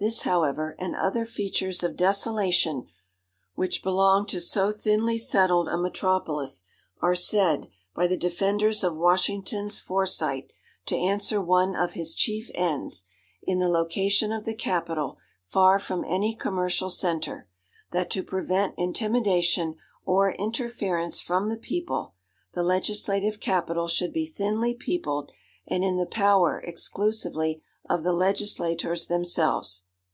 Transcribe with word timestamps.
This, 0.00 0.22
however, 0.22 0.76
and 0.78 0.94
other 0.94 1.24
features 1.24 1.82
of 1.82 1.96
desolation 1.96 2.86
which 3.56 3.82
belong 3.82 4.26
to 4.26 4.40
so 4.40 4.70
thinly 4.70 5.18
settled 5.18 5.66
a 5.68 5.76
metropolis, 5.76 6.62
are 7.02 7.16
said, 7.16 7.66
by 7.96 8.06
the 8.06 8.16
defenders 8.16 8.84
of 8.84 8.94
Washington's 8.94 9.80
foresight, 9.80 10.52
to 10.86 10.96
answer 10.96 11.42
one 11.42 11.74
of 11.74 11.94
his 11.94 12.14
chief 12.14 12.48
ends, 12.54 13.06
in 13.42 13.58
the 13.58 13.68
location 13.68 14.30
of 14.30 14.44
the 14.44 14.54
Capitol 14.54 15.18
far 15.44 15.80
from 15.80 16.04
any 16.04 16.32
commercial 16.32 16.90
centre—that 16.90 18.08
to 18.10 18.22
prevent 18.22 18.76
intimidation 18.78 19.74
or 20.04 20.30
interference 20.34 21.18
from 21.18 21.48
the 21.48 21.56
people, 21.58 22.14
the 22.52 22.62
legislative 22.62 23.40
capital 23.40 23.88
should 23.88 24.12
be 24.12 24.26
thinly 24.26 24.74
peopled, 24.74 25.32
and 25.66 25.82
in 25.82 25.96
the 25.96 26.06
power 26.06 26.60
exclusively 26.60 27.64
of 27.90 28.04
the 28.04 28.12
legislators 28.12 29.08
themselves. 29.08 29.82